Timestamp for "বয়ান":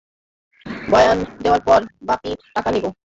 0.87-1.17